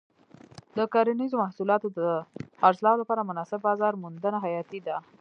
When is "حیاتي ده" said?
4.45-4.95